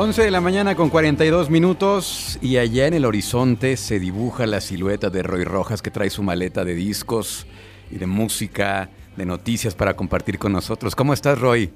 [0.00, 5.10] De la mañana con 42 minutos y allá en el horizonte se dibuja la silueta
[5.10, 7.46] de Roy Rojas que trae su maleta de discos
[7.90, 10.96] y de música, de noticias para compartir con nosotros.
[10.96, 11.70] ¿Cómo estás, Roy?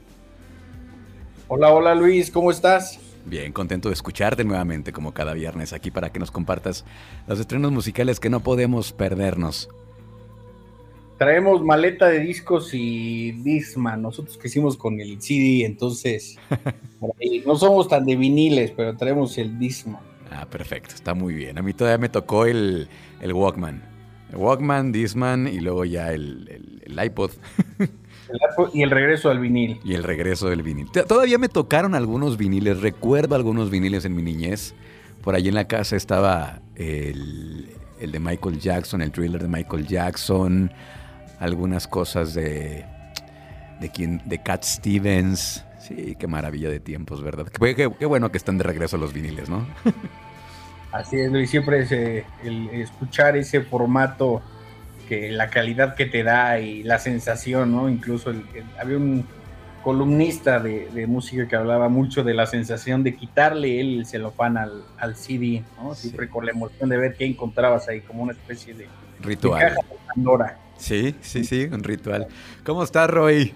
[1.48, 2.98] Hola, hola Luis, ¿cómo estás?
[3.26, 6.86] Bien, contento de escucharte nuevamente como cada viernes aquí para que nos compartas
[7.28, 9.68] los estrenos musicales que no podemos perdernos.
[11.18, 14.02] Traemos maleta de discos y Disman.
[14.02, 16.36] Nosotros que hicimos con el CD, entonces
[17.46, 20.00] no somos tan de viniles, pero traemos el Disman.
[20.32, 21.56] Ah, perfecto, está muy bien.
[21.58, 22.88] A mí todavía me tocó el,
[23.20, 23.82] el Walkman.
[24.30, 27.30] El Walkman, Disman y luego ya el, el, iPod.
[28.26, 29.78] El iPod y el regreso al vinil.
[29.84, 30.90] Y el regreso del vinil.
[30.90, 34.74] Todavía me tocaron algunos viniles, recuerdo algunos viniles en mi niñez.
[35.22, 37.68] Por allí en la casa estaba el,
[38.00, 40.72] el de Michael Jackson, el thriller de Michael Jackson
[41.38, 42.84] algunas cosas de,
[43.80, 45.64] de, quien, de Cat Stevens.
[45.78, 47.46] Sí, qué maravilla de tiempos, ¿verdad?
[47.46, 49.66] Qué, bueno que están de regreso los viniles, ¿no?
[50.92, 54.42] Así es, Luis, siempre es el escuchar ese formato,
[55.08, 57.88] que la calidad que te da y la sensación, ¿no?
[57.88, 58.32] Incluso
[58.78, 59.26] había un
[59.82, 65.14] columnista de, música que hablaba mucho de la sensación de quitarle el celofán al, al
[65.14, 65.94] CD, ¿no?
[65.94, 68.88] Siempre con la emoción de ver qué encontrabas ahí, como una especie de
[69.20, 69.76] ritual.
[70.76, 72.26] Sí, sí, sí, un ritual.
[72.64, 73.54] ¿Cómo estás, Roy?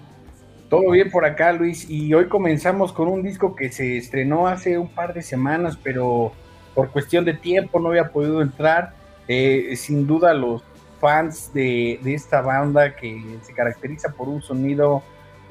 [0.69, 1.89] Todo bien por acá, Luis.
[1.89, 6.31] Y hoy comenzamos con un disco que se estrenó hace un par de semanas, pero
[6.75, 8.93] por cuestión de tiempo no había podido entrar.
[9.27, 10.63] Eh, sin duda, los
[10.99, 15.01] fans de, esta banda que se caracteriza por un sonido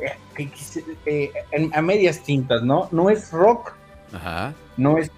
[0.01, 0.51] eh,
[1.07, 1.33] eh,
[1.73, 2.89] a medias tintas, ¿no?
[2.93, 3.73] No es rock,
[4.12, 4.55] Ajá.
[4.77, 5.11] no es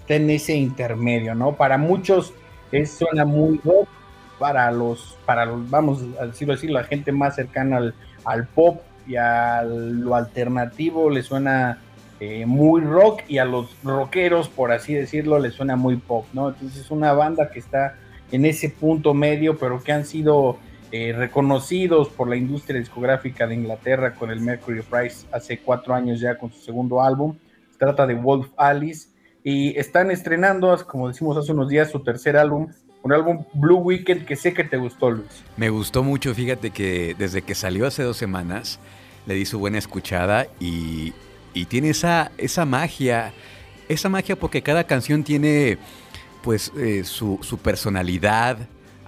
[0.00, 1.52] está en ese intermedio, ¿no?
[1.52, 2.32] Para muchos
[2.72, 3.88] es, suena muy rock,
[4.38, 7.92] para los, para los, vamos a decirlo así, la gente más cercana
[8.24, 11.78] al, pop y a lo alternativo le suena
[12.20, 16.50] eh, muy rock y a los rockeros, por así decirlo, le suena muy pop, ¿no?
[16.50, 17.96] Entonces es una banda que está
[18.30, 20.58] en ese punto medio, pero que han sido
[20.90, 26.20] eh, reconocidos por la industria discográfica de Inglaterra con el Mercury Prize hace cuatro años
[26.20, 27.36] ya con su segundo álbum.
[27.72, 29.08] Se trata de Wolf Alice
[29.44, 32.68] y están estrenando, como decimos hace unos días, su tercer álbum
[33.02, 35.28] un álbum Blue Weekend que sé que te gustó, Luis.
[35.56, 38.78] Me gustó mucho, fíjate que desde que salió hace dos semanas
[39.26, 41.12] le di su buena escuchada y,
[41.68, 43.32] tiene esa, esa magia,
[43.88, 45.76] esa magia porque cada canción tiene
[46.42, 48.58] pues eh, su, personalidad.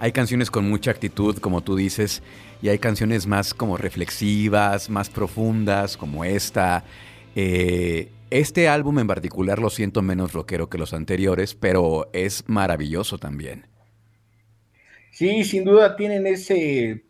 [0.01, 2.23] Hay canciones con mucha actitud, como tú dices,
[2.61, 6.85] y hay canciones más como reflexivas, más profundas, como esta.
[7.37, 13.19] Eh, este álbum en particular lo siento menos rockero que los anteriores, pero es maravilloso
[13.19, 13.67] también.
[15.21, 17.03] Sí, sin duda tienen ese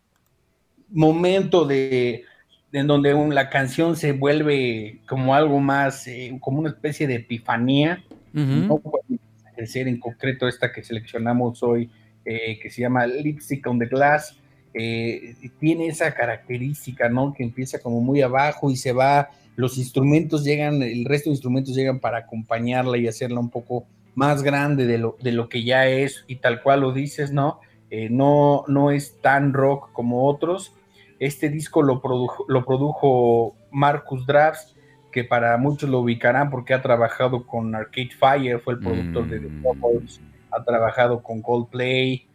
[0.89, 2.25] momento de
[2.73, 8.03] en donde la canción se vuelve como algo más, eh, como una especie de epifanía.
[8.33, 11.89] No puede ser en concreto esta que seleccionamos hoy,
[12.25, 14.35] eh, que se llama Lipstick on the Glass.
[14.73, 17.33] Eh, tiene esa característica, ¿no?
[17.33, 21.73] Que empieza como muy abajo y se va, los instrumentos llegan, el resto de instrumentos
[21.73, 23.85] llegan para acompañarla y hacerla un poco
[24.15, 27.61] más grande de lo, de lo que ya es y tal cual lo dices, ¿no?
[27.91, 30.73] Eh, no, no es tan rock como otros.
[31.19, 34.75] Este disco lo produjo, lo produjo Marcus Drafts,
[35.11, 39.39] que para muchos lo ubicarán porque ha trabajado con Arcade Fire, fue el productor de
[39.41, 40.53] The Bubbles, mm.
[40.53, 42.25] ha trabajado con Coldplay,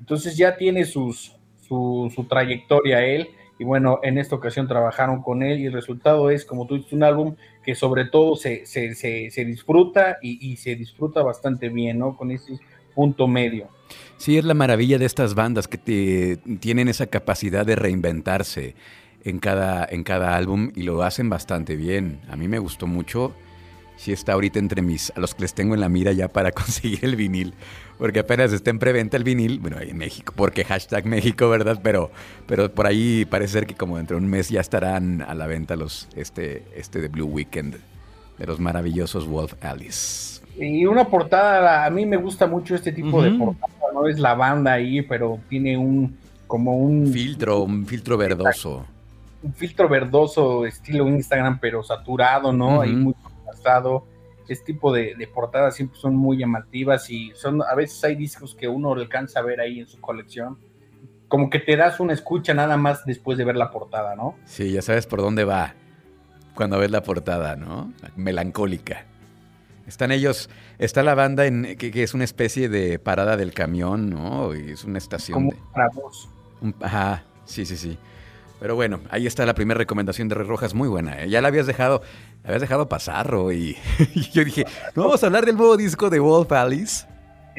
[0.00, 5.44] entonces ya tiene sus, su, su, trayectoria él, y bueno, en esta ocasión trabajaron con
[5.44, 8.94] él y el resultado es, como tú dices, un álbum que sobre todo se, se,
[8.96, 12.16] se, disfruta y, y, se disfruta bastante bien, ¿no?
[12.16, 12.58] Con ese
[12.94, 13.68] punto medio.
[14.16, 18.74] Sí, es la maravilla de estas bandas que te, tienen esa capacidad de reinventarse
[19.24, 22.20] en cada, en cada álbum y lo hacen bastante bien.
[22.28, 23.34] A mí me gustó mucho.
[23.96, 26.52] Sí está ahorita entre mis, a los que les tengo en la mira ya para
[26.52, 27.54] conseguir el vinil,
[27.96, 31.80] porque apenas está en preventa el vinil, bueno, en México, porque hashtag México, ¿verdad?
[31.82, 32.10] Pero,
[32.46, 35.46] pero por ahí parece ser que como dentro de un mes ya estarán a la
[35.46, 37.78] venta los, este, este de Blue Weekend,
[38.38, 40.40] de los maravillosos Wolf Alice.
[40.56, 44.34] Y una portada, a mí me gusta mucho este tipo de portada, no es la
[44.34, 46.16] banda ahí, pero tiene un,
[46.46, 47.08] como un...
[47.08, 48.86] Filtro, un filtro verdoso
[49.44, 52.80] un filtro verdoso estilo Instagram, pero saturado, ¿no?
[52.80, 54.06] Ahí muy contrastado.
[54.48, 58.68] Este tipo de, portadas siempre son muy llamativas y son a veces hay discos que
[58.68, 60.58] uno alcanza a ver ahí en su colección.
[61.28, 64.34] Como que te das una escucha nada más después de ver la portada, ¿no?
[64.44, 65.74] Sí, ya sabes por dónde va
[66.54, 67.92] cuando ves la portada, ¿no?
[68.16, 69.04] Melancólica.
[69.86, 70.48] Están ellos,
[70.78, 74.54] está la banda en que, es una especie de parada del camión, ¿no?
[74.54, 75.34] Y es una estación.
[75.34, 76.28] Como de, para vos.
[76.80, 77.98] ajá, sí, sí, sí.
[78.60, 81.22] Pero bueno, ahí está la primera recomendación de Red Rojas, muy buena.
[81.22, 81.28] ¿eh?
[81.28, 82.00] Ya la habías dejado,
[82.42, 83.76] la habías dejado pasar, y,
[84.14, 84.64] y, yo dije,
[84.94, 87.06] ¿no vamos a hablar del nuevo disco de Wolf Alice?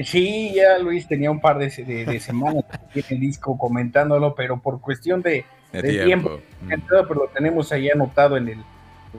[0.03, 4.81] Sí, ya Luis tenía un par de, de, semanas en el disco comentándolo, pero por
[4.81, 6.69] cuestión de, tiempo, mm.
[6.87, 8.57] pero lo tenemos ahí anotado en el,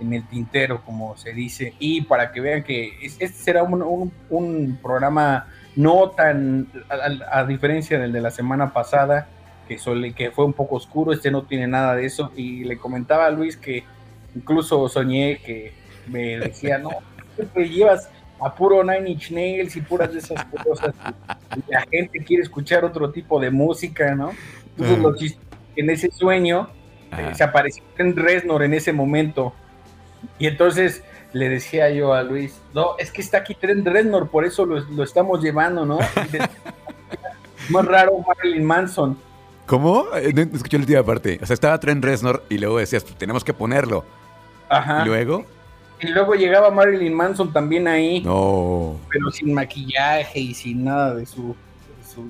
[0.00, 4.78] en el tintero, como se dice, y para que vean que este será un, un,
[4.82, 9.28] programa no tan, a, a, diferencia del de la semana pasada,
[9.66, 9.76] que,
[10.14, 12.32] que fue un poco oscuro, este no tiene nada de eso.
[12.36, 13.84] Y le comentaba a Luis que
[14.34, 15.72] incluso soñé que
[16.06, 16.90] me decía, no,
[17.34, 18.08] siempre llevas
[18.40, 20.94] a puro Nine Inch Nails y puras de esas cosas.
[21.56, 24.30] Y la gente quiere escuchar otro tipo de música, ¿no?
[24.78, 25.38] Entonces,
[25.74, 26.68] en ese sueño
[27.16, 29.54] eh, se apareció en Resnor en ese momento.
[30.38, 31.02] Y entonces
[31.32, 34.80] le decía yo a Luis, no, es que está aquí Trent Reznor, por eso lo,
[34.80, 35.98] lo estamos llevando, ¿no?
[37.68, 39.18] más raro Marilyn Manson.
[39.66, 40.06] ¿Cómo?
[40.14, 41.38] Eh, no escuché la última parte.
[41.42, 44.04] O sea, estaba Trent Reznor y luego decías, pues, tenemos que ponerlo.
[44.68, 45.02] Ajá.
[45.02, 45.44] ¿Y luego?
[46.00, 48.20] Y luego llegaba Marilyn Manson también ahí.
[48.20, 48.96] No.
[49.10, 51.56] Pero sin maquillaje y sin nada de su,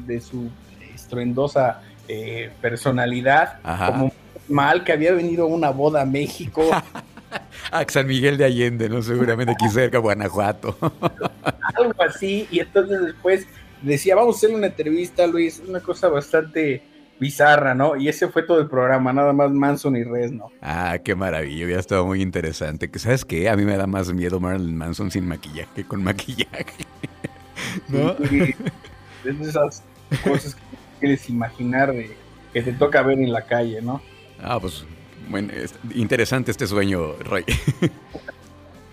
[0.07, 0.49] de su,
[0.95, 3.59] estruendosa eh, personalidad.
[3.63, 3.93] Ajá.
[3.93, 4.13] Como
[4.49, 6.63] mal que había venido a una boda a México.
[7.71, 9.03] a San Miguel de Allende, ¿no?
[9.03, 10.77] Seguramente aquí cerca, Guanajuato.
[11.77, 12.47] Algo así.
[12.51, 13.47] Y entonces después
[13.83, 15.63] decía, vamos a hacer una entrevista, Luis.
[15.67, 16.83] Una cosa bastante
[17.19, 17.97] bizarra, ¿no?
[17.97, 20.51] Y ese fue todo el programa, nada más Manson y ¿no?
[20.61, 22.91] Ah, qué maravilla, había estado muy interesante.
[22.99, 26.85] Sabes qué, a mí me da más miedo Marilyn Manson sin maquillaje que con maquillaje.
[27.89, 28.13] ¿No?
[28.13, 29.83] es de esas
[30.23, 30.61] cosas que
[31.01, 32.15] quieres imaginar de
[32.53, 34.01] que te toca ver en la calle, ¿no?
[34.43, 34.85] Ah, pues
[35.29, 35.53] bueno,
[35.95, 37.45] interesante este sueño, Roy.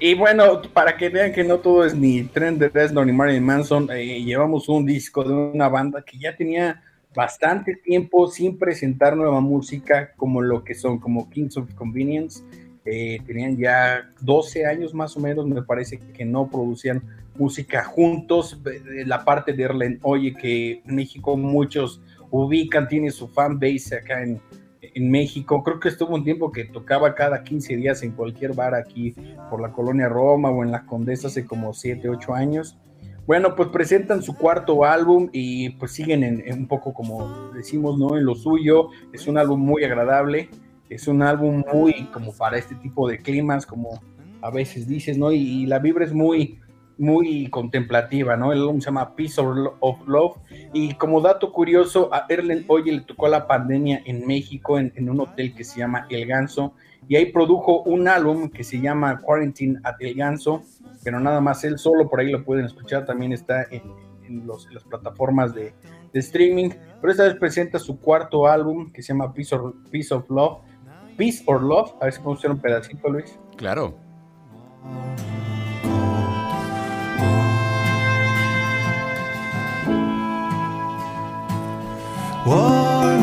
[0.06, 3.90] Y bueno, para que vean que no todo es ni Trent Reznor ni Marilyn Manson,
[3.90, 6.84] eh, llevamos un disco de una banda que ya tenía
[7.16, 12.44] bastante tiempo sin presentar nueva música como lo que son como Kings of Convenience.
[12.84, 17.02] Eh, tenían ya 12 años más o menos, me parece que no producían
[17.38, 18.60] música juntos.
[18.66, 24.22] Eh, la parte de Erlen Oye, que México muchos ubican, tiene su fan base acá
[24.22, 24.42] en,
[24.94, 25.64] en México.
[25.64, 29.16] Creo que estuvo un tiempo que tocaba cada 15 días en cualquier bar aquí
[29.50, 32.78] por la colonia Roma o en la Condesa hace como 7, 8 años.
[33.26, 38.18] Bueno, pues presentan su cuarto álbum y pues siguen en, un poco como decimos, ¿no?
[38.18, 38.90] En lo suyo.
[39.14, 40.50] Es un álbum muy agradable,
[40.90, 44.02] es un álbum muy como para este tipo de climas, como
[44.42, 45.32] a veces dices, ¿no?
[45.32, 46.60] Y, la vibra es muy,
[46.98, 48.52] muy contemplativa, ¿no?
[48.52, 50.38] El álbum se llama Peace of Love.
[50.74, 55.20] Y como dato curioso, a Erlen Oye le tocó la pandemia en México, en, un
[55.20, 56.74] hotel que se llama El Ganso,
[57.08, 60.64] y ahí produjo un álbum que se llama Quarantine at El Ganso
[61.04, 63.84] pero nada más él solo, por ahí lo pueden escuchar, también está en,
[64.48, 65.74] las plataformas de,
[66.14, 66.70] streaming,
[67.02, 69.56] pero esta vez presenta su cuarto álbum que se llama Peace,
[69.92, 70.60] Peace of Love,
[71.18, 73.38] Peace or Love, a ver si podemos hacer un pedacito, Luis.
[73.58, 73.96] Claro.
[82.44, 83.23] For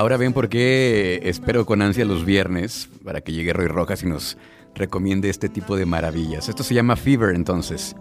[0.00, 4.06] Ahora ven por qué espero con ansia los viernes para que llegue Roy Rojas y
[4.06, 4.38] nos
[4.74, 6.48] recomiende este tipo de maravillas.
[6.48, 7.94] Esto se llama Fever entonces.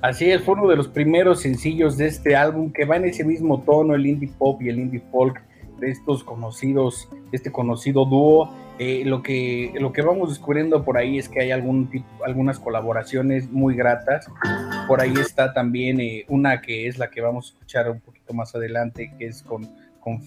[0.00, 3.22] Así es, fue uno de los primeros sencillos de este álbum que va en ese
[3.22, 5.42] mismo tono, el indie pop y el indie folk
[5.78, 8.54] de estos conocidos, este conocido dúo.
[8.78, 13.76] Eh, lo, que, lo que vamos descubriendo por ahí es que hay algunas colaboraciones muy
[13.76, 14.26] gratas.
[14.88, 18.32] Por ahí está también eh, una que es la que vamos a escuchar un poquito
[18.32, 19.68] más adelante, que es con,
[20.00, 20.22] con.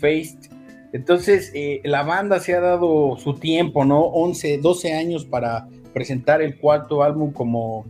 [0.91, 4.01] Entonces, eh, la banda se ha dado su tiempo, ¿no?
[4.01, 7.85] 11, 12 años para presentar el cuarto álbum como,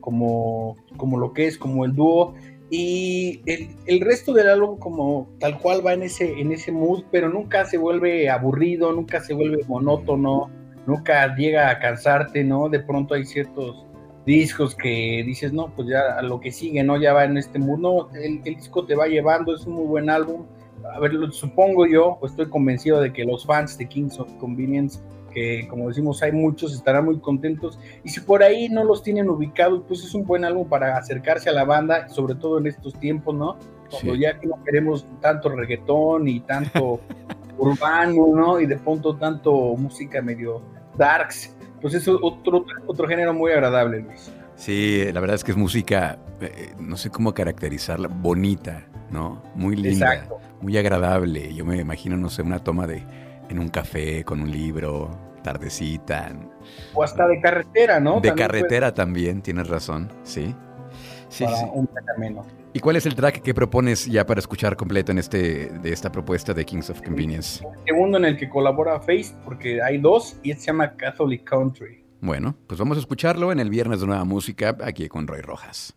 [0.00, 2.34] como, como lo que es, como el dúo.
[2.70, 7.04] Y el, el, resto del álbum como tal cual va en ese, en ese mood,
[7.10, 10.50] pero nunca se vuelve aburrido, nunca se vuelve monótono,
[10.86, 12.68] nunca llega a cansarte, ¿no?
[12.68, 13.86] De pronto hay ciertos
[14.26, 17.00] discos que dices, no, pues ya a lo que sigue, ¿no?
[17.00, 19.86] Ya va en este mood, no, el, el disco te va llevando, es un muy
[19.86, 20.44] buen álbum.
[20.94, 25.00] A ver, supongo yo, pues estoy convencido de que los fans de Kings of Convenience
[25.32, 27.78] que como decimos hay muchos, estarán muy contentos.
[28.04, 31.48] Y si por ahí no los tienen ubicados, pues es un buen álbum para acercarse
[31.48, 33.56] a la banda, sobre todo en estos tiempos, ¿no?
[33.90, 34.20] Cuando sí.
[34.20, 37.00] ya que no queremos tanto reggaetón y tanto
[37.58, 38.60] urbano, ¿no?
[38.60, 40.62] Y de pronto tanto música medio
[40.96, 44.32] darks, pues es otro, otro género muy agradable, Luis.
[44.56, 49.42] Sí, la verdad es que es música, eh, no sé cómo caracterizarla, bonita, ¿no?
[49.54, 50.38] Muy linda, Exacto.
[50.60, 51.54] muy agradable.
[51.54, 53.02] Yo me imagino, no sé, una toma de
[53.48, 55.10] en un café con un libro,
[55.42, 56.32] tardecita.
[56.94, 58.20] O hasta de carretera, ¿no?
[58.20, 58.92] De también carretera puede...
[58.92, 60.54] también, tienes razón, sí.
[61.28, 61.64] sí para sí.
[61.72, 61.88] un.
[62.74, 66.12] ¿Y cuál es el track que propones ya para escuchar completo en este de esta
[66.12, 67.64] propuesta de Kings of Convenience?
[67.64, 71.44] El segundo en el que colabora Face, porque hay dos, y este se llama Catholic
[71.44, 72.04] Country.
[72.20, 75.94] Bueno, pues vamos a escucharlo en el Viernes de Nueva Música, aquí con Roy Rojas.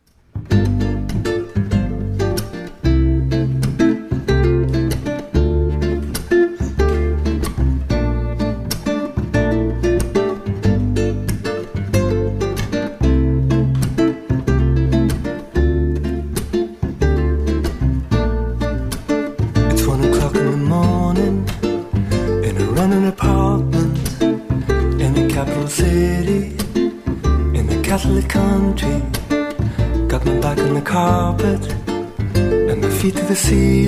[33.52, 33.81] see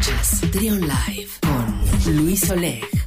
[0.00, 2.99] Escuchas Trion Live con Luis Oleg.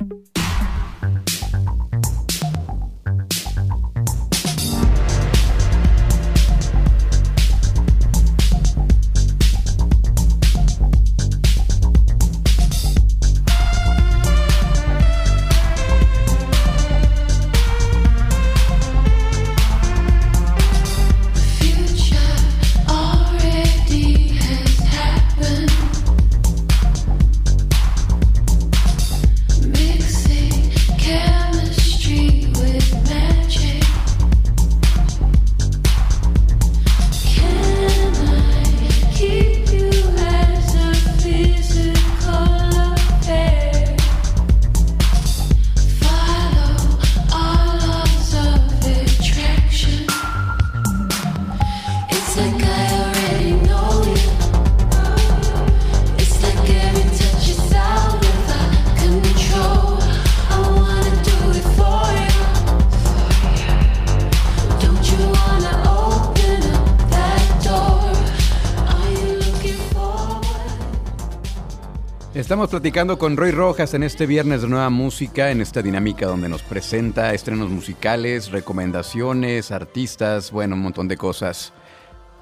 [72.74, 76.64] Platicando con Roy Rojas en este viernes de nueva música, en esta dinámica donde nos
[76.64, 81.72] presenta estrenos musicales, recomendaciones, artistas, bueno, un montón de cosas.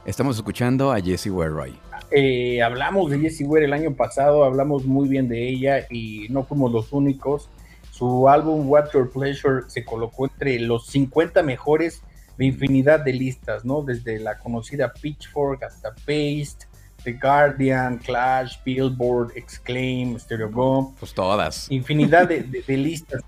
[0.06, 1.78] Estamos escuchando a Jessie Ware Roy.
[2.12, 6.46] Eh, hablamos de Jessie Ware el año pasado, hablamos muy bien de ella y no
[6.46, 7.50] fuimos los únicos.
[7.92, 12.04] Su álbum What Your Pleasure se colocó entre los 50 mejores
[12.38, 13.82] de infinidad de listas, ¿no?
[13.82, 16.68] Desde la conocida Pitchfork hasta Paste,
[17.04, 21.70] The Guardian, Clash, Billboard, Exclaim, Stereo Pues todas.
[21.72, 23.22] infinidad de, de- de listas,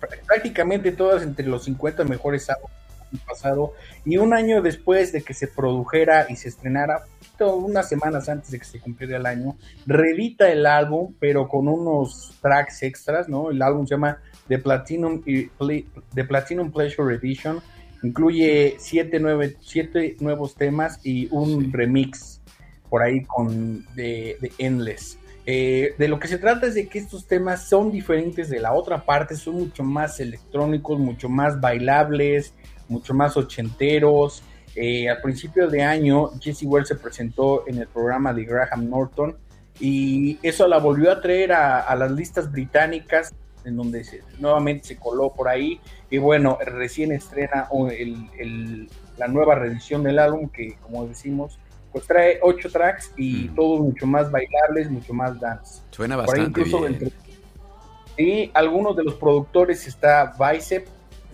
[0.00, 2.76] Pr- prácticamente todas entre los 50 mejores álbumes
[3.10, 3.72] del pasado.
[4.04, 8.50] Y un año después de que se produjera y se estrenara, poquito, unas semanas antes
[8.50, 13.50] de que se cumpliera el año, reedita el álbum, pero con unos tracks extras, ¿no?
[13.50, 17.60] El álbum se llama The Platinum, The Platinum Pleasure Edition.
[18.02, 22.39] Incluye siete, nueve- siete nuevos temas y un remix
[22.90, 25.18] por ahí con de, Endless.
[25.46, 28.74] Eh, de lo que se trata es de que estos temas son diferentes de la
[28.74, 32.52] otra parte, son mucho más electrónicos, mucho más bailables,
[32.88, 34.42] mucho más ochenteros.
[34.76, 39.36] Eh, al principio de año, Jessie Ware se presentó en el programa de Graham Norton
[39.80, 43.32] y eso la volvió a traer a, las listas británicas,
[43.64, 45.80] en donde se- nuevamente se coló por ahí.
[46.10, 47.68] Y bueno, recién estrena
[49.16, 51.58] la nueva reedición del álbum, que como decimos,
[51.92, 53.54] pues trae ocho tracks y Mm.
[53.54, 55.82] todos mucho más bailables, mucho más dance.
[55.90, 56.92] Suena bastante incluso bien.
[56.94, 57.10] entre-
[58.16, 60.86] y algunos de los productores está Bicep,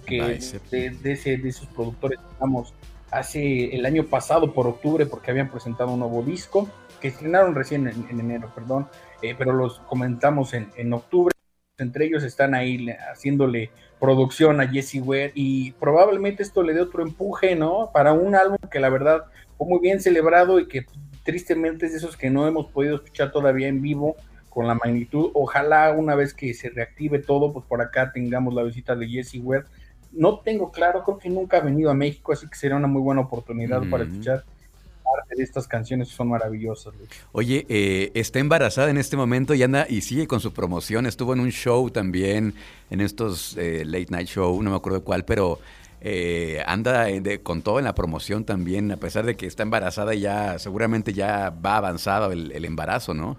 [0.07, 0.63] que Bicep.
[0.71, 2.75] De, de ese, de esos productores estamos
[3.11, 6.69] hace el año pasado por octubre porque habían presentado un nuevo disco
[7.01, 8.89] que estrenaron recién en, en enero, perdón,
[9.23, 11.33] eh, pero los comentamos en, en octubre.
[11.79, 16.81] Entre ellos están ahí le- haciéndole producción a Jesse Ware y probablemente esto le dé
[16.81, 17.91] otro empuje, ¿no?
[17.93, 19.25] Para un álbum que la verdad
[19.57, 20.87] fue muy bien celebrado y que
[21.25, 24.17] tristemente es de esos que no hemos podido escuchar todavía en vivo
[24.49, 25.31] con la magnitud.
[25.35, 29.41] Ojalá una vez que se reactive todo, pues por acá tengamos la visita de Jesse
[29.43, 29.65] Ware.
[30.13, 33.03] No tengo claro, creo que nunca ha venido a México, así que será una muy
[33.03, 34.45] buena oportunidad para escuchar
[35.05, 36.95] parte de estas canciones que son maravillosas.
[36.97, 37.11] Luis.
[37.33, 41.07] Oye, eh, está embarazada en este momento y anda y sigue con su promoción.
[41.07, 42.55] Estuvo en un show también,
[42.91, 45.59] en estos eh, late night show, no me acuerdo cuál, pero
[46.09, 50.15] eh, anda eh, con todo en la promoción también, a pesar de que está embarazada
[50.15, 53.37] y ya seguramente ya va avanzado el, embarazo, ¿no?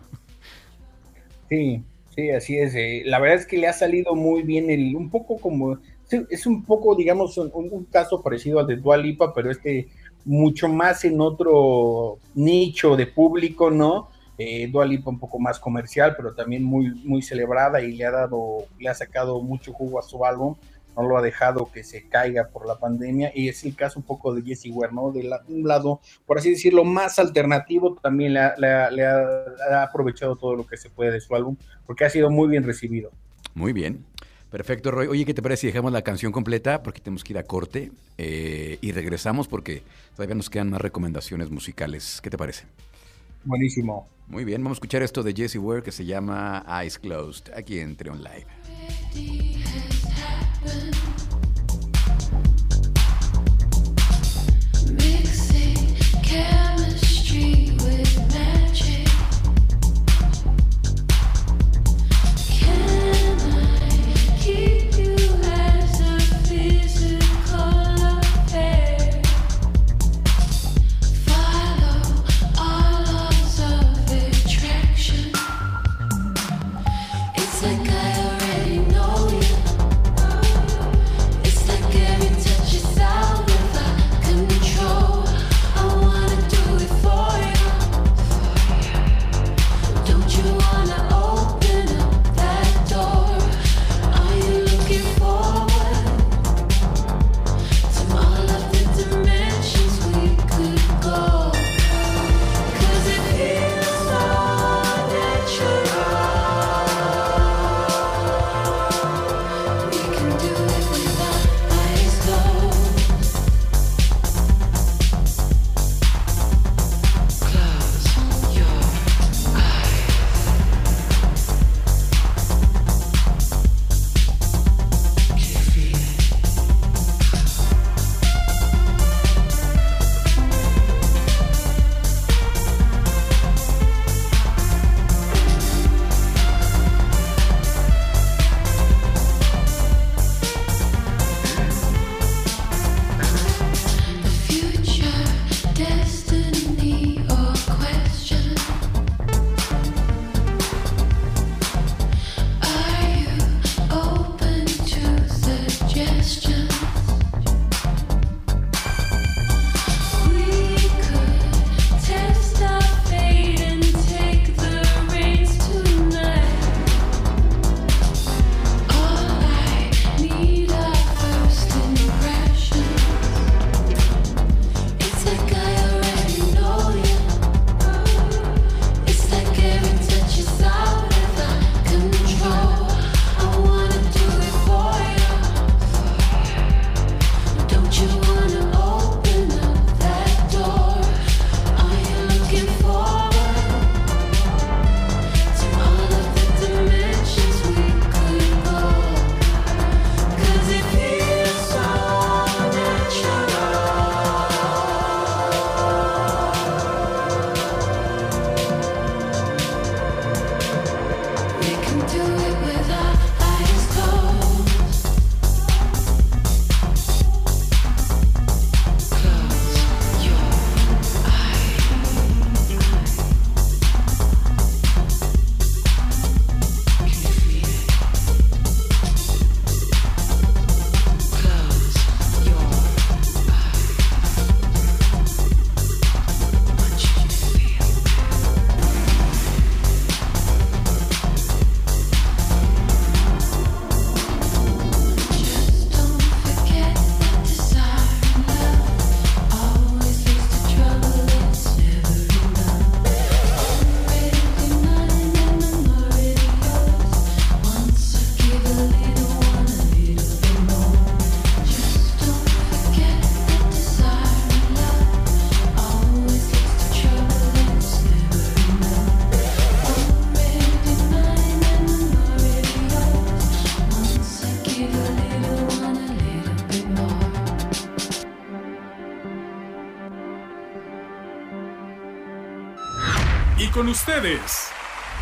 [1.48, 1.82] Sí,
[2.14, 2.76] sí, así es.
[2.76, 6.46] eh, la verdad es que le ha salido muy bien el, un poco como, es
[6.46, 9.88] un poco, digamos, un, un caso parecido al de Dua Lipa, pero este
[10.26, 14.10] mucho más en otro nicho de público, ¿no?
[14.38, 18.12] Eh, Dua Lipa un poco más comercial, pero también muy, muy celebrada y le ha
[18.12, 20.56] dado, le ha sacado mucho jugo a su álbum,
[20.98, 24.06] no lo ha dejado que se caiga por la pandemia, y es el caso un
[24.06, 25.12] poco de Jessie Ware, ¿no?
[25.12, 29.06] De la- un lado, por así decirlo, más alternativo, también le ha, le ha- le
[29.06, 29.28] ha-
[29.72, 31.56] ha aprovechado todo lo que se puede de su álbum,
[31.86, 33.12] porque ha sido muy bien recibido.
[33.54, 34.04] Muy bien.
[34.50, 35.08] Perfecto, Roy.
[35.08, 36.82] Oye, ¿qué te parece si dejamos la canción completa?
[36.82, 39.84] Porque tenemos que ir a corte eh, y regresamos porque
[40.16, 42.22] todavía nos quedan más recomendaciones musicales.
[42.24, 42.66] ¿Qué te parece?
[43.44, 44.08] Buenísimo.
[44.28, 47.80] Muy bien, vamos a escuchar esto de Jesse Ware que se llama Eyes Closed, aquí
[47.80, 48.46] en Trion Live.
[50.68, 51.07] happen.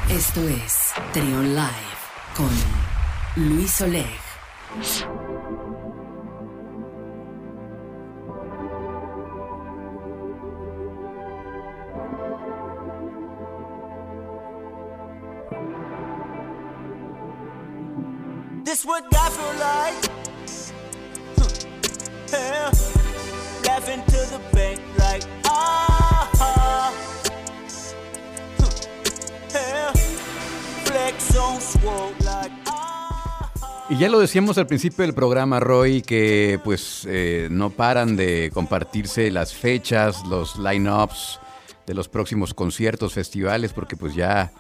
[0.10, 2.00] Esto es Trion Live
[2.38, 2.50] con
[3.36, 5.15] Luis Oleg.
[33.96, 38.52] Y ya lo decíamos al principio del programa, Roy, que pues eh, no paran de
[38.54, 41.40] compartirse las fechas, los line-ups
[41.88, 44.52] de los próximos conciertos, festivales, porque pues ya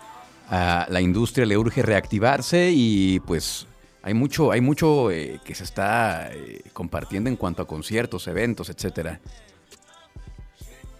[0.49, 3.67] a la industria le urge reactivarse y pues
[4.03, 8.69] hay mucho, hay mucho eh, que se está eh, compartiendo en cuanto a conciertos, eventos,
[8.69, 9.19] etcétera.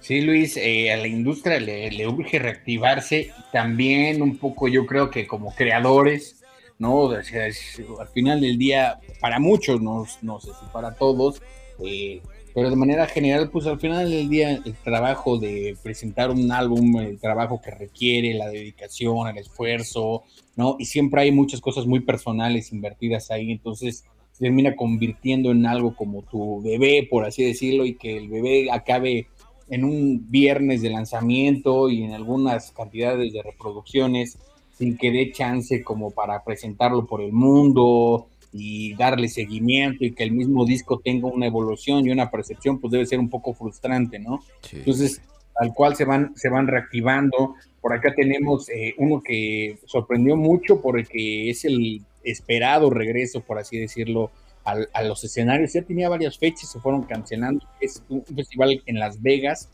[0.02, 3.32] Sí, Luis, eh, a la industria le, le urge reactivarse.
[3.54, 6.42] También un poco yo creo que como creadores,
[6.80, 6.96] ¿no?
[6.96, 11.42] O sea, al final del día, para muchos, no, no sé si para todos,
[11.84, 12.22] eh,
[12.54, 16.98] pero de manera general, pues al final del día el trabajo de presentar un álbum,
[17.02, 20.24] el trabajo que requiere, la dedicación, el esfuerzo,
[20.56, 20.78] ¿no?
[20.80, 25.96] Y siempre hay muchas cosas muy personales invertidas ahí, entonces se termina convirtiendo en algo
[25.96, 29.28] como tu bebé, por así decirlo, y que el bebé acabe
[29.70, 34.38] en un viernes de lanzamiento y en algunas cantidades de reproducciones
[34.78, 40.24] sin que dé chance como para presentarlo por el mundo y darle seguimiento y que
[40.24, 44.20] el mismo disco tenga una evolución y una percepción, pues debe ser un poco frustrante,
[44.20, 44.42] ¿no?
[44.62, 44.78] Sí.
[44.78, 45.22] Entonces,
[45.56, 47.56] al cual se van, se van reactivando.
[47.82, 53.78] Por acá tenemos eh, uno que sorprendió mucho porque es el esperado regreso, por así
[53.78, 54.32] decirlo,
[54.64, 55.74] al- a los escenarios.
[55.74, 57.66] Ya tenía varias fechas, se fueron cancelando.
[57.80, 59.70] Es un un festival en Las Vegas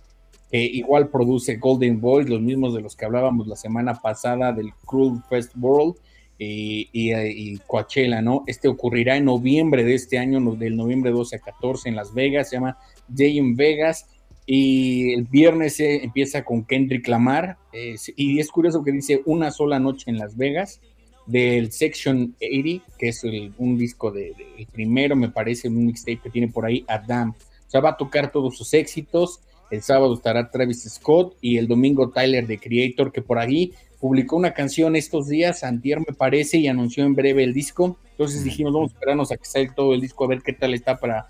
[0.52, 4.74] que igual produce Golden Boys, los mismos de los que hablábamos la semana pasada del
[4.86, 5.96] Cruel Fest World
[6.38, 8.44] y, y, eh, y Coachella, ¿no?
[8.48, 12.50] Este ocurrirá en noviembre de este año, del noviembre 12 a 14 en Las Vegas,
[12.50, 12.78] se llama
[13.16, 14.08] Jay in Vegas.
[14.46, 17.58] Y el viernes eh, empieza con Kendrick Lamar.
[17.74, 20.82] eh, y es curioso que dice una sola noche en Las Vegas
[21.28, 25.86] del Section 80, que es el- un disco de, de- el primero, me parece, un
[25.86, 27.30] mixtape que tiene por ahí Adam.
[27.30, 29.40] O sea, va a tocar todos sus éxitos.
[29.72, 34.36] El sábado estará Travis Scott y el domingo Tyler, de Creator, que por ahí publicó
[34.36, 37.98] una canción estos días, Antier me parece, y anunció en breve el disco.
[38.12, 40.74] Entonces dijimos, vamos a esperarnos a que salga todo el disco, a ver qué tal
[40.74, 41.28] está para...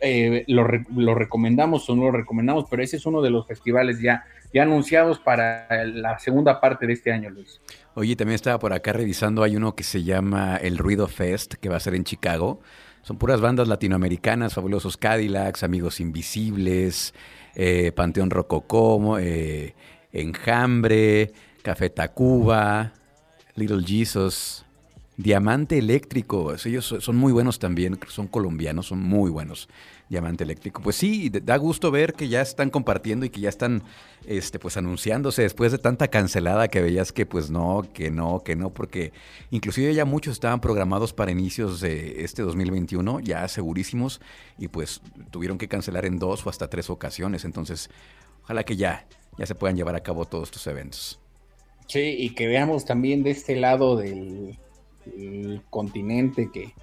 [0.00, 4.00] eh, lo, lo recomendamos o no lo recomendamos, pero ese es uno de los festivales
[4.00, 7.60] ya, ya anunciados para la segunda parte de este año, Luis.
[7.94, 11.68] Oye, también estaba por acá revisando, hay uno que se llama El Ruido Fest, que
[11.68, 12.60] va a ser en Chicago.
[13.02, 17.14] Son puras bandas latinoamericanas, Fabulosos Cadillacs, Amigos Invisibles,
[17.54, 19.74] eh, Panteón Rococó, eh,
[20.12, 22.92] Enjambre, Café Tacuba,
[23.56, 24.64] Little Jesus,
[25.16, 26.54] Diamante Eléctrico.
[26.64, 29.68] Ellos so- son muy buenos también, son colombianos, son muy buenos.
[30.12, 30.82] Diamante Eléctrico.
[30.82, 33.82] Pues sí, da gusto ver que ya están compartiendo y que ya están
[34.26, 38.54] este, pues anunciándose después de tanta cancelada que veías que pues no, que no, que
[38.54, 39.14] no, porque
[39.50, 44.20] inclusive ya muchos estaban programados para inicios de este 2021, ya segurísimos,
[44.58, 47.46] y pues tuvieron que cancelar en dos o hasta tres ocasiones.
[47.46, 47.88] Entonces,
[48.42, 49.06] ojalá que ya,
[49.38, 51.20] ya se puedan llevar a cabo todos estos eventos.
[51.86, 54.58] Sí, y que veamos también de este lado del,
[55.06, 56.74] del continente que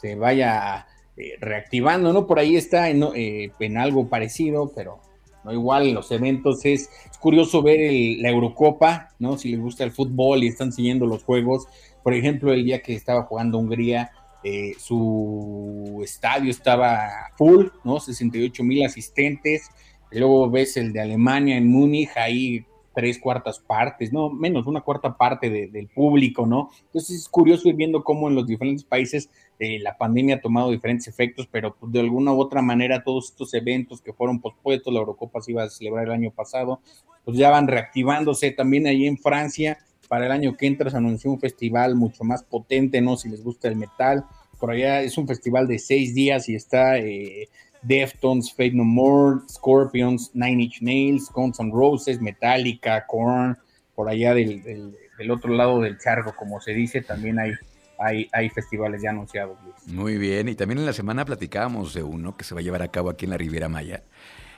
[0.00, 2.26] se vaya eh, reactivando, ¿no?
[2.26, 5.00] Por ahí está en, eh, en algo parecido, pero
[5.44, 6.64] no igual en los eventos.
[6.64, 6.88] Es,
[7.20, 9.38] curioso ver el- la Eurocopa, ¿no?
[9.38, 11.66] Si les gusta el fútbol y están siguiendo los juegos.
[12.02, 14.10] Por ejemplo, el día que estaba jugando Hungría,
[14.42, 17.98] eh, su estadio estaba full, ¿no?
[18.00, 19.70] 68 mil asistentes.
[20.10, 25.16] Luego ves el de Alemania en Múnich, ahí tres cuartas partes, no, menos una cuarta
[25.16, 26.70] parte de- del público, ¿no?
[26.86, 30.70] Entonces es curioso ir viendo cómo en los diferentes países eh, la pandemia ha tomado
[30.70, 34.92] diferentes efectos, pero pues, de alguna u otra manera todos estos eventos que fueron pospuestos,
[34.92, 36.80] la Eurocopa se iba a celebrar el año pasado,
[37.24, 39.78] pues ya van reactivándose también ahí en Francia.
[40.08, 43.16] Para el año que entra se anunció un festival mucho más potente, ¿no?
[43.16, 44.24] Si les gusta el metal.
[44.60, 47.48] Por allá es un festival de seis días y está eh,
[47.82, 53.56] Deftones, Fate No More, Scorpions, Nine Inch Nails, Guns N' Roses, Metallica, Korn,
[53.94, 57.52] por allá del, del- del otro lado del charco, como se dice, también hay,
[57.98, 59.56] hay, festivales ya anunciados.
[59.86, 62.82] Muy bien, y también en la semana platicábamos de uno que se va a llevar
[62.82, 64.02] a cabo aquí en la Riviera Maya,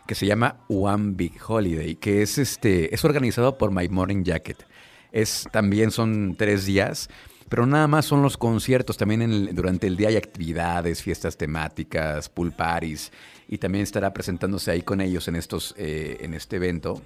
[0.06, 4.64] que se llama One Big Holiday, que es este, es organizado por My Morning Jacket.
[5.12, 7.08] Es también son tres días,
[7.48, 8.96] pero nada más son los conciertos.
[8.96, 13.12] También durante el día hay actividades, fiestas temáticas, pool parties,
[13.48, 17.02] y también estará presentándose ahí con ellos en estos, eh, en este evento.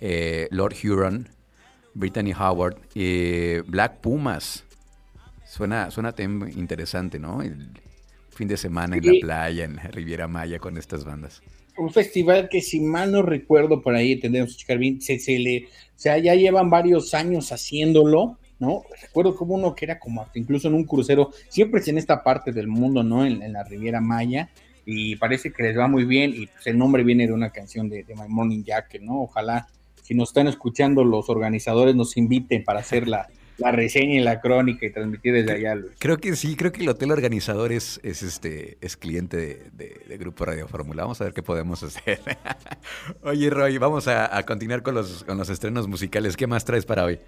[0.00, 1.28] eh, Lord Huron,
[1.94, 4.64] Brittany Howard, eh, Black Pumas.
[5.50, 6.14] Suena, suena
[6.56, 7.42] interesante, ¿no?
[7.42, 7.70] El
[8.30, 9.14] fin de semana en Sí.
[9.20, 11.42] la playa, en Riviera Maya con estas bandas.
[11.76, 15.38] un festival que si mal no recuerdo por ahí tendremos que checar bien, se, se
[15.38, 18.82] le, o sea, ya llevan varios años haciéndolo, ¿no?
[19.00, 22.22] Recuerdo como uno que era como hasta incluso en un crucero, siempre es en esta
[22.22, 23.24] parte del mundo, ¿no?
[23.24, 24.50] En, en la Riviera Maya,
[24.84, 27.88] y parece que les va muy bien, y pues el nombre viene de una canción
[27.88, 29.22] de, de My Morning Jacket, ¿no?
[29.22, 29.66] Ojalá,
[30.02, 33.26] si nos están escuchando los organizadores, nos inviten para hacer la,
[33.60, 35.92] la reseña y la crónica y transmitir desde allá, Luis.
[35.98, 40.00] Creo que sí, creo que el hotel organizador es, es este es cliente de, de-
[40.08, 41.02] de Grupo Radio Fórmula.
[41.02, 42.20] Vamos a ver qué podemos hacer.
[43.22, 46.36] Oye, Roy, vamos a, a continuar con los, con los estrenos musicales.
[46.36, 47.18] ¿Qué más traes para hoy?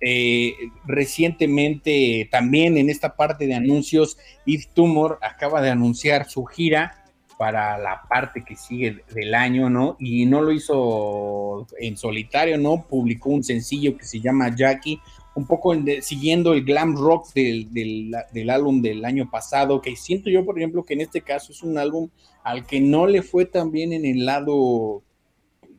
[0.00, 0.54] Eh,
[0.86, 7.02] recientemente, también en esta parte de anuncios, Yves Tumor acaba de anunciar su gira
[7.38, 9.96] para la parte que sigue del año, ¿no?
[9.98, 12.86] Y no lo hizo en solitario, ¿no?
[12.88, 15.00] Publicó un sencillo que se llama Jackie,
[15.36, 20.30] un poco de- siguiendo el glam rock del, del- álbum del año pasado, que siento
[20.30, 22.08] yo, por ejemplo, que en este caso es un álbum
[22.42, 25.02] al que no le fue tan bien en el lado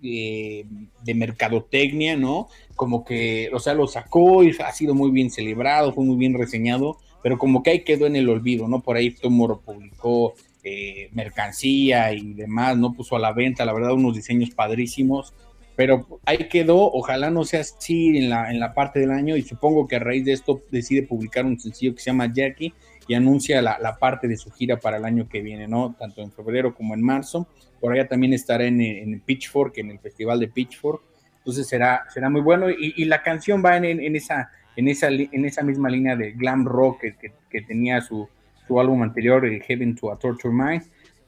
[0.04, 0.64] eh,
[1.04, 2.48] de mercadotecnia, ¿no?
[2.76, 6.36] Como que, o sea, lo sacó y ha sido muy bien celebrado, fue muy bien
[6.36, 8.82] reseñado, pero como que ahí quedó en el olvido, ¿no?
[8.82, 12.94] Por ahí Tomorrow publicó eh, mercancía y demás, ¿no?
[12.94, 15.34] Puso a la venta, la verdad, unos diseños padrísimos,
[15.78, 19.44] pero ahí quedó, ojalá no sea así en la, en la parte del año y
[19.44, 22.74] supongo que a raíz de esto decide publicar un sencillo que se llama Jackie
[23.08, 25.96] y anuncia la, la parte de su gira para el año que viene, ¿no?
[25.98, 27.48] Tanto en febrero como en marzo.
[27.80, 31.02] Por allá también estará en, en Pitchfork, en el festival de Pitchfork.
[31.38, 32.70] Entonces será, será muy bueno.
[32.70, 36.32] Y, y la canción va en, en- esa, en, esa, en esa misma línea de
[36.34, 37.16] glam rock que,
[37.50, 38.28] que- tenía su,
[38.68, 40.84] su álbum anterior, Heaven to a Torture Mind.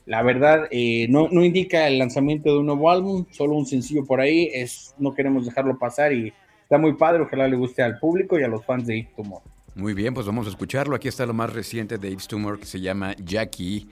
[0.09, 4.07] La verdad, eh, no, no indica el lanzamiento de un nuevo álbum, solo un sencillo
[4.07, 4.49] por ahí.
[4.51, 7.21] Es, no queremos dejarlo pasar y está muy padre.
[7.21, 9.43] Ojalá le guste al público y a los fans de It Tomorrow.
[9.75, 10.95] Muy bien, pues vamos a escucharlo.
[10.95, 13.87] Aquí está lo más reciente de Yves Tumor que se llama Jackie.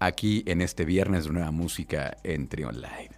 [0.00, 3.14] Aquí en este viernes de nueva música en Trion Live.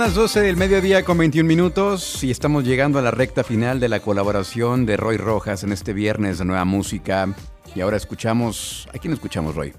[0.00, 3.90] Las 12 del mediodía con 21 minutos y estamos llegando a la recta final de
[3.90, 7.34] la colaboración de Roy Rojas en este viernes de Nueva Música.
[7.74, 8.88] Y ahora escuchamos...
[8.94, 9.74] ¿A quién escuchamos, Roy?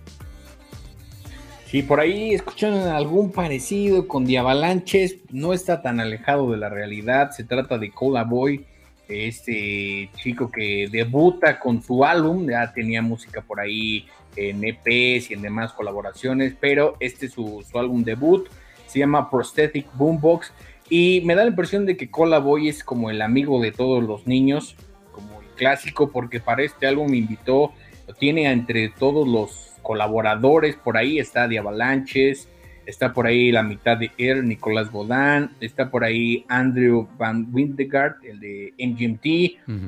[1.66, 7.32] Sí, por ahí escuchan algún parecido con Diavalanches, no está tan alejado de la realidad,
[7.32, 8.64] se trata de Cola Boy,
[9.08, 14.06] este chico que debuta con su álbum, ya tenía música por ahí
[14.36, 18.48] en EPs y en demás colaboraciones, pero este es su, su álbum debut,
[18.92, 20.52] se llama Prosthetic Boombox,
[20.90, 24.04] y me da la impresión de que Cola Boy es como el amigo de todos
[24.04, 24.76] los niños,
[25.14, 27.72] como el clásico, porque para este álbum me invitó,
[28.08, 32.50] lo tiene entre todos los colaboradores, por ahí está Diavalanches,
[32.86, 38.16] está por ahí la mitad de Air, Nicolás Godán, está por ahí Andrew Van Windegaard,
[38.26, 39.26] el de MGMT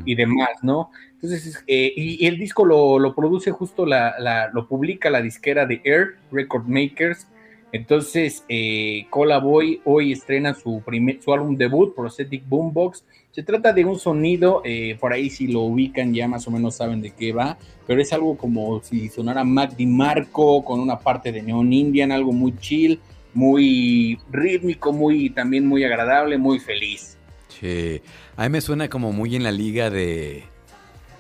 [0.06, 0.90] y demás, ¿no?
[1.16, 5.22] Entonces, eh, y, y el disco lo, lo produce justo, la, la- lo publica la
[5.22, 7.28] disquera de Air Record Makers.
[7.74, 13.04] Entonces, eh, Cola Boy hoy estrena su, primer, su álbum debut, Prosthetic Boombox.
[13.32, 16.76] Se trata de un sonido, eh, por ahí si lo ubican ya más o menos
[16.76, 17.58] saben de qué va,
[17.88, 22.32] pero es algo como si sonara Mac DiMarco con una parte de Neon Indian, algo
[22.32, 23.00] muy chill,
[23.34, 27.18] muy rítmico, muy también muy agradable, muy feliz.
[27.48, 28.02] Sí.
[28.36, 30.44] A mí me suena como muy en la liga de...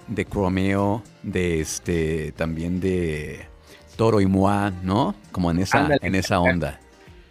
[0.07, 2.31] De Chromeo, de este...
[2.33, 3.52] También de...
[3.95, 5.15] Toro y Moa, ¿no?
[5.31, 5.99] Como en esa, Ándale.
[6.01, 6.79] en esa onda.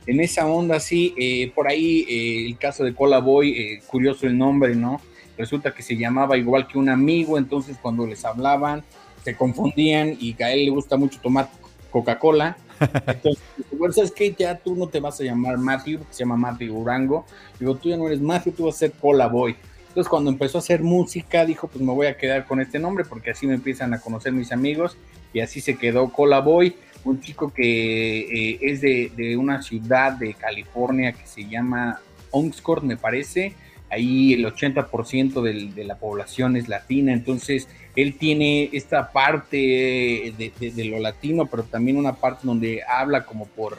[0.06, 4.26] en esa onda, sí, eh, por ahí eh, el caso de Cola Boy, eh, curioso
[4.26, 5.00] el nombre, ¿no?
[5.36, 8.84] Resulta que se llamaba igual que un amigo, entonces cuando les hablaban
[9.24, 11.48] se confundían y que a él le gusta mucho tomar
[11.90, 12.56] Coca-Cola.
[13.06, 13.42] Entonces,
[13.78, 14.34] bueno, ¿sabes qué?
[14.36, 17.24] Ya tú no te vas a llamar Matthew, porque se llama Matthew Urango.
[17.60, 19.54] Digo, tú ya no eres Matthew, tú vas a ser Cola Boy.
[19.88, 23.04] Entonces, cuando empezó a hacer música, dijo, pues me voy a quedar con este nombre
[23.04, 24.96] porque así me empiezan a conocer mis amigos.
[25.32, 26.74] Y así se quedó Cola Boy,
[27.04, 32.82] un chico que eh, es de, de una ciudad de California que se llama Oxford,
[32.84, 33.54] me parece.
[33.90, 40.84] Ahí el 80% del- de la población es latina, entonces él tiene esta parte de,
[40.84, 43.76] lo latino, pero también una parte donde habla como por,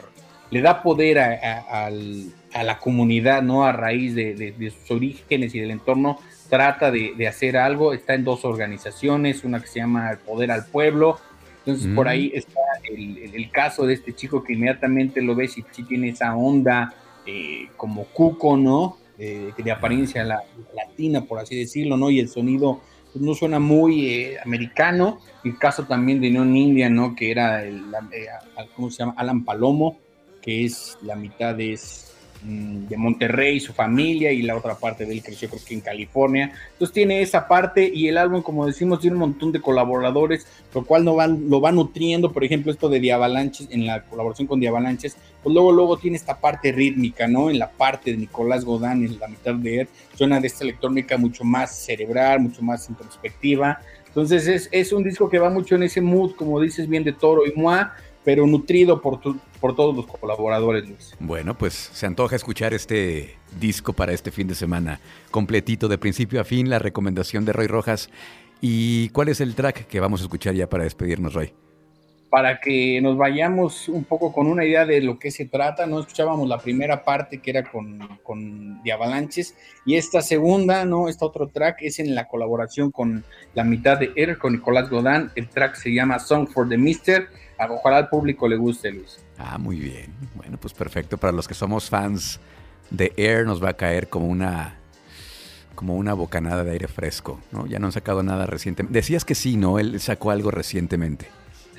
[0.50, 3.64] le da poder a, la comunidad, ¿no?
[3.64, 8.44] A raíz de, sus orígenes y del entorno, trata de, hacer algo, está en dos
[8.44, 11.18] organizaciones, una que se llama Poder al Pueblo,
[11.66, 11.94] entonces Mm.
[11.94, 12.60] por ahí está
[12.90, 16.34] el, el- el caso de este chico que inmediatamente lo ves y sí tiene esa
[16.36, 16.94] onda
[17.26, 18.98] eh, como cuco, ¿no?
[19.18, 20.42] Eh, de apariencia la-
[20.74, 22.10] latina, por así decirlo, ¿no?
[22.10, 22.80] Y el sonido
[23.12, 25.20] pues, no suena muy eh, americano.
[25.44, 27.14] El caso también de Neon India, ¿no?
[27.16, 28.26] Que era el, la- eh,
[28.76, 29.14] ¿cómo se llama?
[29.16, 29.96] Alan Palomo,
[30.42, 32.13] que es la mitad es mm,
[32.44, 36.52] de Monterrey, su familia, y la otra parte de él creció creo que en California.
[36.72, 40.84] Entonces tiene esa parte y el álbum, como decimos, tiene un montón de colaboradores, lo
[40.84, 44.60] cual no van, lo va nutriendo, por ejemplo, esto de Diavalanches, en la colaboración con
[44.60, 47.50] Diavalanches, pues luego, luego tiene esta parte rítmica, ¿no?
[47.50, 51.16] En la parte de Nicolás Godán, en la mitad de él, suena de esta electrónica
[51.16, 53.80] mucho más cerebral, mucho más introspectiva.
[54.06, 57.12] Entonces es, es un disco que va mucho en ese mood, como dices bien, de
[57.12, 57.94] Toro y Moa,
[58.24, 61.14] pero nutrido por, tu- por todos los colaboradores, Luis.
[61.20, 65.00] Bueno, pues se antoja escuchar este disco para este fin de semana,
[65.30, 68.10] completito de principio a fin, la recomendación de Roy Rojas.
[68.60, 71.52] ¿Y cuál es el track que vamos a escuchar ya para despedirnos, Roy?
[72.30, 75.86] para que nos vayamos un poco con una idea de lo que se trata.
[75.86, 79.54] No escuchábamos la primera parte que era con, con Diavalanches
[79.86, 81.08] y esta segunda, ¿no?
[81.08, 83.22] Este otro track es en la colaboración con
[83.54, 85.30] la mitad de Air, con Nicolás Godán.
[85.36, 87.28] El track se llama Song for the Mister.
[87.58, 89.18] Ojalá al público le guste, Luis.
[89.38, 90.12] Ah, muy bien.
[90.34, 92.40] Bueno, pues perfecto para los que somos fans
[92.94, 94.76] The Air nos va a caer como una
[95.74, 97.66] como una bocanada de aire fresco, ¿no?
[97.66, 98.96] Ya no han sacado nada recientemente.
[98.96, 99.80] Decías que sí, ¿no?
[99.80, 101.26] Él sacó algo recientemente.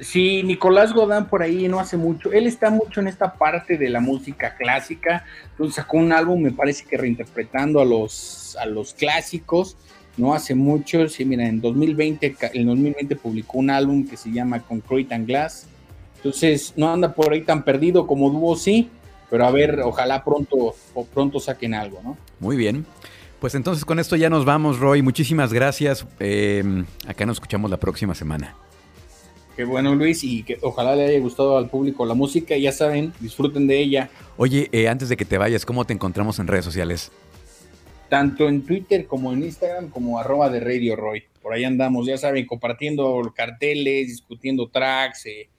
[0.02, 2.34] Sí, Nicolás Godán por ahí no hace mucho.
[2.34, 5.24] Él está mucho en esta parte de la música clásica.
[5.52, 9.78] Entonces sacó un álbum, me parece que reinterpretando a los, a los clásicos.
[10.18, 11.08] No hace mucho.
[11.10, 15.28] Sí, mira, en 2020, ca- en 2020 publicó un álbum que se llama Concrete and
[15.28, 15.68] Glass.
[16.18, 18.90] Entonces no anda por ahí tan perdido como dúo, sí.
[19.30, 22.18] Pero a ver, ojalá pronto o pronto saquen algo, ¿no?
[22.40, 22.86] Muy bien.
[23.40, 25.02] Pues entonces con esto ya nos vamos, Roy.
[25.02, 26.06] Muchísimas gracias.
[26.20, 26.64] Eh,
[27.08, 28.56] acá nos escuchamos la próxima semana.
[29.56, 32.58] Qué bueno, Luis, y que ojalá le haya gustado al público la música.
[32.58, 34.10] Ya saben, disfruten de ella.
[34.38, 37.12] Oye, eh, antes de que te vayas, ¿cómo te encontramos en redes sociales?
[38.10, 41.24] Tanto en Twitter como en Instagram como arroba de Radio Roy.
[41.42, 45.50] Por ahí andamos, ya saben, compartiendo carteles, discutiendo tracks, eh,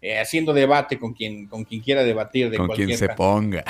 [0.00, 3.64] eh, haciendo debate con quien, con quien quiera debatir de con cualquier quien se ponga.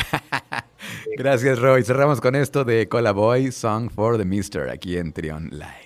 [1.17, 1.83] Gracias, Roy.
[1.85, 5.84] Cerramos con esto de Cola Boy, Song for the Mister, aquí en Trion Live.